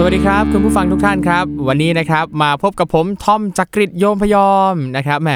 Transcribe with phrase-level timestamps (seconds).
[0.00, 5.30] สวัสดีครับ คุณผู้ฟังทุกท่านครับ วันนี้นะครับมาพบกับผมทอมจักริดโยมพยอมนะครับแหม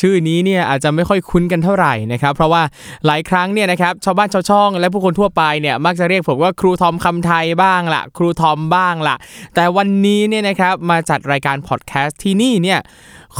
[0.00, 2.62] ชื่อนี้เนี่ยอาจจะไม่ค่อยคุ้นกันเท่าไหร่นะครับ เพราะว่า
[3.06, 9.16] หลายครั้งเนี่ยนะครับชาวบ้านชาวช่อง และผู้คนทั่วไปเนี่ยมักจะเรียกผมว่าครูทอมคำไทยบ้างละครูทอมบ้างละ
[9.54, 12.80] แต่วันนี้เนี่ยนะครับมาจัดรายการพอดแคสต์ที่นี่เนี่ย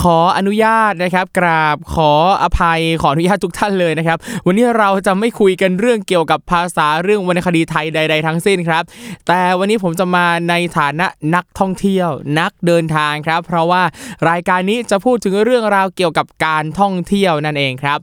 [0.03, 8.83] ขออนุญาตนะครับกราบขออภัยขออนุญาตทุกท่านเลยนะครับ วันนี้เราจะไม่คุยกันเรื่องเกี่ยวกับภาษาเรื่องวรรณคดีไทยใด ๆ ทั้งสิ้นครับ
[9.27, 12.09] แต่วันนี้ผมจะมาในฐานะนักท่องเที่ยว
[12.41, 13.83] นักเดินทางครับ เพราะว่า
[14.31, 17.99] รายการนี้จะพูดถึงเรื่องราวเกี่ยวกับการท่องเที่ยวนั่นเองครับ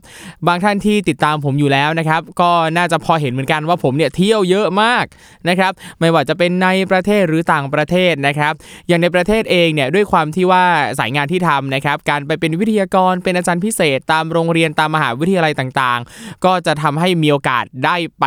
[0.46, 5.04] บางท่านที่ติดตามผมอยู่แล้วนะครับ ก็น่าจะพอเห็นเหมือนกันว่าผมเนี่ยเที่ยวเยอะมาก
[5.48, 8.52] นะครับ ไม่ว่าจะเป็นในประเทศหรือต่างประเทศนะครับ
[8.88, 10.64] อย่างในประเทศเองเนี่ยด้วยความที่ว่า
[10.98, 18.24] สายงานที่ทำนะครับการไปเป็นวิทยากรเป็นอาจารย์พิเศษ ตามโรงเรียนตามมหาวิทยาลัยต่างๆ ก็จะทำให้มีโอกาสได้ไป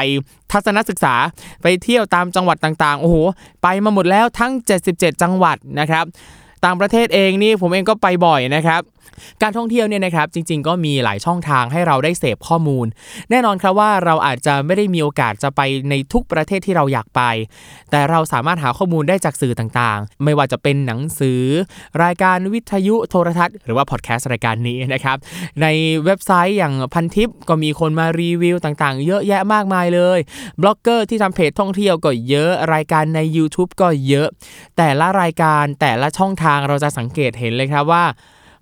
[0.52, 1.16] ทัศนศึกษา
[1.62, 3.16] ไปเที่ยวตามจังหวัดต่างๆ โอ้โห
[3.64, 4.52] ไปมาหมดแล้วทั้ง
[4.88, 6.06] 77 จังหวัดนะครับ
[6.66, 8.82] ต่างประเทศเองนี่ผมเองก็ไปบ่อยนะครับ
[9.42, 12.86] การท่องเที่ยวเนี่ยนะครับจริง ๆ ก็มีหลายช่องทางให้เราได้เสพข้อมูล
[13.30, 17.22] แน่นอนครับว่าเราอาจจะไม่ได้มีโอกาสจะไปในทุกประเทศที่เราอยากไป
[17.92, 21.42] แต่เราสามารถหาข้อมูลได้จากสื่อต่างๆ ไม่ว่าจะเป็นหนังสือ
[22.04, 25.18] รายการวิทยุโทรทัศน์หรือว่าพอดแคสต์รายการนี้นะครับ
[25.62, 25.68] ใน
[26.06, 30.20] เว็บไซต์อย่างพันทิปก็มีคนมารีวิวต่างๆ เยอะแยะมากมายเลย
[30.62, 34.28] บล็อกเกอร์ที่ทำเพจท่องเที่ยวก็เยอะรายการใน YouTube ก็เยอะ
[34.78, 38.04] แต่ละรายการแต่ละช่องทางเราจะสังเกตเห็นเลยครับว่า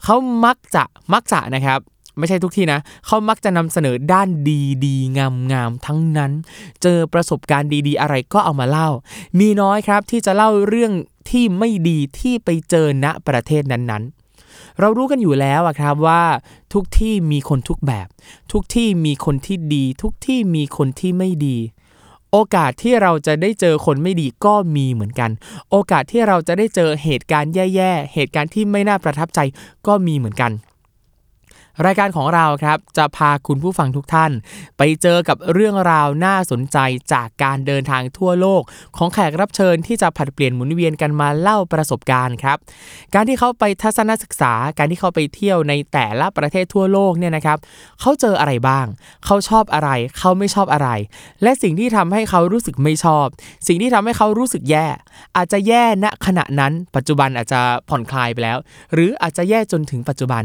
[0.06, 1.80] เขามักจะมักจะนะครับ
[2.18, 6.32] ไม่ใช่ทุกที่นะ เขามักจะนำเสนอด้านดีดีงามงามทั้งนั้น
[6.82, 8.90] เจอประสบการณ์ดีๆ อะไรก็เอามาเล่า
[9.40, 10.92] มีน้อยครับที่จะเล่าเรื่อง
[11.30, 16.24] ที่ไม่ดีที่ไปเจอณประเทศนั้นๆเรารู้กันอยู่แล้วอะครับว่า
[16.74, 18.08] ทุกที่มีคนทุกแบบ
[18.52, 21.58] ทุกที่มีคนที่ดี ทุกที่มีคนที่ไม่ดี
[22.38, 25.32] โอกาสที่เราจะได้เจอคนไม่ดีก็มีเหมือนกัน
[25.72, 29.40] โอกาสที่เราจะได้เจอเหตุการณ์แย่ๆ เหตุการณ์ที่ไม่น่าประทับใจ
[29.88, 30.52] ก็มีเหมือนกัน
[31.86, 34.32] รายการของเราครับจะพาคุณผู้ฟังทุกท่าน
[34.78, 36.78] ไปเจอกับเรื่องราวน่าสนใจ
[37.14, 38.62] จากการเดินทางทั่วโลก
[38.98, 42.58] ของแขกรับเชิญที่จะผัดเปลี่ยนหมุนเวียนกันมาเล่าประสบการณ์ครับ
[43.14, 47.58] การที่เขาไปทัศนศึกษา การที่เขาไปเที่ยวในแต่ละประเทศทั่วโลกเนี่ยนะครับ
[48.02, 48.86] เขาเจออะไรบ้าง
[49.26, 50.90] เขาชอบอะไร เขาไม่ชอบอะไร
[51.44, 53.28] และสิ่งที่ทำให้เขารู้สึกไม่ชอบ
[53.68, 54.88] สิ่งที่ทำให้เขารู้สึกแย่
[55.38, 58.58] อาจจะแย่ณขณะนั้น ปัจจุบันอาจจะผ่อนคลายไปแล้ว
[58.94, 60.44] หรืออาจจะแย่จนถึงปัจจุบัน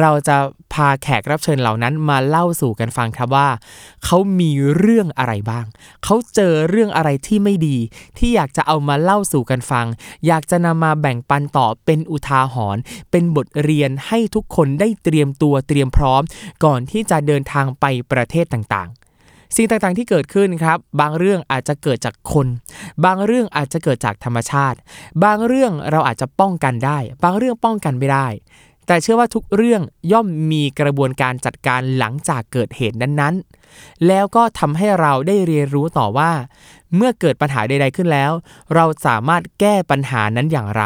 [0.00, 0.36] เราจะ
[0.72, 3.48] พาแขกรับเชิญเหล่านั้นมาเล่าสู่กันฟังครับว่า
[4.04, 5.64] เขามีเรื่องอะไรบ้าง
[6.04, 7.76] เขาเจอเรื่องอะไรที่ไม่ดี
[8.18, 9.86] ที่อยากจะเอามาเล่าสู่กันฟัง
[10.26, 16.22] อยากจะนำมาแบ่งปันต่อเป็นอุทาหรณ์เป็นบทเรียนให้ทุกคนได้เตรียมตัวเตรียมพร้อม
[16.64, 19.09] ก่อนที่จะเดินทางไปประเทศต่างๆ
[19.56, 22.46] สิ่งต่างๆที่เกิดขึ้นครับ บางเรื่องอาจจะเกิดจากคน
[23.04, 24.78] บางเรื่องอาจจะเกิดจากธรรมชาติ
[25.24, 28.28] บางเรื่องเราอาจจะป้องกันได้ บางเรื่องป้องกันไม่ได้
[28.86, 36.32] แต่เชื่อว่าทุกเรื่องย่อมมีกระบวนการจัดการหลังจากเกิดเหตุนั้นๆ แล้วก็ทำให้เราได้เรียนรู้ต่อว่า
[36.96, 38.32] เมื่อเกิดปัญหาใด ๆขึ้นแล้ว
[38.74, 40.84] เราสามารถแก้ปัญหานั้นอย่างไร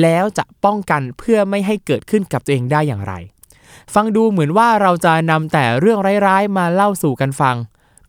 [0.00, 3.14] แล้วจะป้องกันเพื่อไม่ให้เกิดขึ้นกับตัวเองได้อย่างไร
[3.94, 7.56] ฟังดูเหมือนว่าเราจะนำแต่เรื่องร้ายๆ มาเล่าสู่กันฟัง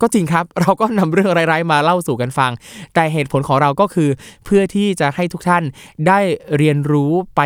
[0.04, 2.52] ก็จริงครับ เราก็นำเรื่องร้ายๆมาเล่าสู่กันฟัง
[2.94, 4.10] แต่เหตุผลของเราก็คือ
[4.46, 5.64] เพื่อที่จะให้ทุกท่าน
[6.08, 6.20] ได้
[6.58, 7.42] เรียนรู้ไป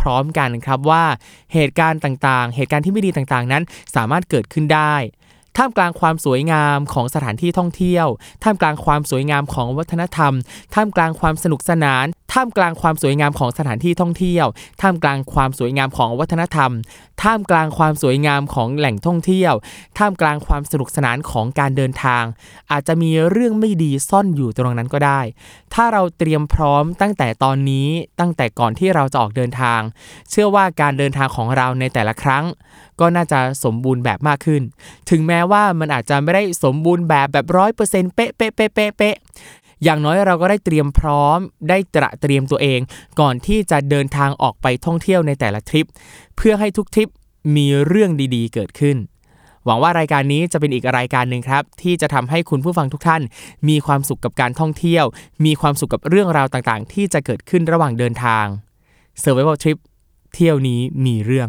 [0.00, 1.04] พร้อมๆกันครับว่า
[1.54, 3.62] เหตุการณ์ต่างๆ เหตุการณ์ที่ไม่ดีต่างๆ นั้น
[3.94, 4.94] สามารถเกิดขึ้นได้
[5.56, 8.06] ท่ามกลางความสวยงามของสถานที่ท่องเที่ยว
[8.42, 10.32] ท่ามกลางความสวยงามของวัฒนธรรม
[10.74, 14.46] ท่ามกลางความสนุกสนาน ท่ามกลางความสวยงามของสถานที่ท่องเที่ยว
[14.82, 16.70] ท่ามกลางความสวยงามของวัฒนธรรม
[17.22, 19.52] ท่ามกลางความสวยงามของแหล่งท่องเที่ยว
[19.98, 22.24] ท่ามกลางความสนุกสนานของการเดินทาง
[22.70, 25.20] อาจจะมีเรื่องไม่ดีซ่อนอยู่ตรงนั้นก็ได้
[25.74, 27.88] ถ้าเราเตรียมพร้อมตั้งแต่ตอนนี้
[28.20, 29.80] ตั้งแต่ก่อนที่เราจะออกเดินทาง
[30.30, 32.44] เชื่อว่าการเดินทางของเราในแต่ละครั้ง
[33.00, 34.62] ก็น่าจะสมบูรณ์แบบมากขึ้น
[35.10, 39.16] ถึงแม้ว่ามันอาจจะไม่ได้สมบูรณ์แบบแบบร้อยเปอร์เซ็นต์เป๊ะเป๊ะเป๊ะเป๊ะ
[39.84, 41.38] อย่างน้อยเราก็ได้เตรียมพร้อม
[41.68, 42.80] ได้ตระเตรียมตัวเอง
[43.20, 45.88] ก่อนที่จะเดินทางออกไปท่องเที่ยวในแต่ละทริป
[46.36, 47.08] เพื่อให้ทุกทริป
[47.56, 48.96] มีเรื่องดีๆ เกิดขึ้น
[49.64, 53.22] หวังว่ารายการนี้จะเป็นอีกรายการหนึ่งครับ ที่จะทำให้คุณผู้ฟังทุกท่าน
[53.68, 55.04] มีความสุขกับการท่องเที่ยว
[55.44, 58.44] มีความสุขกับเรื่องราวต่างๆ ที่จะเกิดขึ้นระหว่างเดินทาง
[59.22, 59.78] Survival Trip
[60.34, 61.48] เที่ยวนี้มีเรื่อง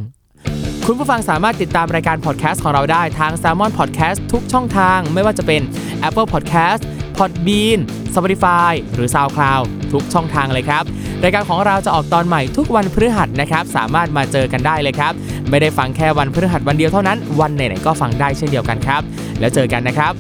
[0.86, 5.62] คุณผู้ฟังสามารถติดตามรายการพอดแคสต์ของเราได้ทาง s ซ l m o n Podcast ทุกช่องทาง ไม่ว่าจะเป็น
[6.08, 6.82] Apple Podcast
[7.18, 7.80] Podbean
[8.16, 10.84] Spotify หรือ SoundCloud ทุกช่องทางเลยครับ
[11.24, 15.14] รายการของเราจะออกตอนใหม่ทุกวันพฤหัสนะครับ สามารถมาเจอกันได้เลยครับ
[15.50, 19.02] ไม่ได้ฟังแค่วันพฤหัสวันเดียวเท่านั้น วันไหนๆก็ฟังได้เช่นเดียวกันครับ
[19.40, 20.14] แล้วเจอกันนะครับ